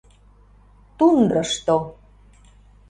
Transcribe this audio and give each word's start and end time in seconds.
ТУНДРЫШТО 0.97 1.77